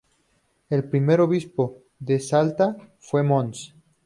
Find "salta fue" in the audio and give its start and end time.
2.19-3.21